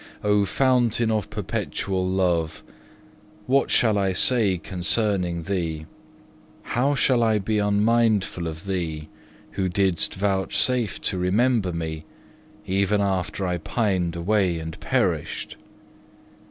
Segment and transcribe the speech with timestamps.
[0.23, 0.27] 2.
[0.27, 2.63] O Fountain of perpetual love,
[3.45, 5.85] what shall I say concerning Thee?
[6.63, 9.09] How shall I be unmindful of Thee,
[9.51, 12.05] who didst vouchsafe to remember me,
[12.65, 15.55] even after I pined away and perished?